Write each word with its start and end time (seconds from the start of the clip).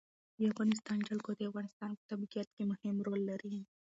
د 0.37 0.39
افغانستان 0.51 0.97
جلکو 1.07 1.31
د 1.35 1.41
افغانستان 1.49 1.91
په 1.97 2.03
طبیعت 2.09 2.47
کې 2.55 2.63
مهم 2.71 2.95
رول 3.07 3.21
لري. 3.29 3.57